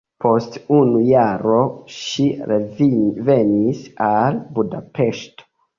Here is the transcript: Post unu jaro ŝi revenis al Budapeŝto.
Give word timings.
Post 0.23 0.55
unu 0.77 1.01
jaro 1.09 1.59
ŝi 1.99 2.27
revenis 2.55 3.87
al 4.11 4.43
Budapeŝto. 4.59 5.51